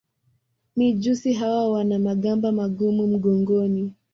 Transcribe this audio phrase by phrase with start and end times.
[0.75, 3.93] Mijusi hawa wana magamba magumu mgongoni.